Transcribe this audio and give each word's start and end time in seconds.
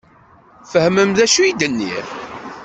Tfehmem 0.63 1.11
d 1.17 1.19
acu 1.25 1.39
i 1.43 1.51
d-nniɣ? 1.53 2.05